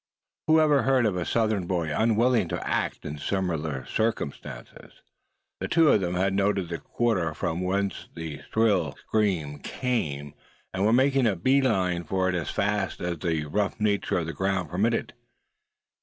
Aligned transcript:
Whoever 0.47 0.81
heard 0.81 1.05
of 1.05 1.15
a 1.15 1.27
Southern 1.27 1.67
boy 1.67 1.93
unwilling 1.95 2.47
to 2.47 2.67
act 2.67 3.05
in 3.05 3.19
similar 3.19 3.85
circumstances? 3.85 4.93
The 5.59 5.67
two 5.67 5.89
of 5.89 6.01
them 6.01 6.15
had 6.15 6.33
noted 6.33 6.69
the 6.69 6.79
quarter 6.79 7.35
from 7.35 7.61
whence 7.61 8.09
the 8.15 8.41
shrill 8.51 8.93
scream 8.93 9.59
came, 9.59 10.33
and 10.73 10.87
were 10.87 10.91
making 10.91 11.27
a 11.27 11.35
bee 11.35 11.61
line 11.61 12.03
for 12.03 12.27
it 12.27 12.33
as 12.33 12.49
fast 12.49 12.99
as 12.99 13.19
the 13.19 13.45
rough 13.45 13.79
nature 13.79 14.17
of 14.17 14.25
the 14.25 14.33
ground 14.33 14.71
permitted. 14.71 15.13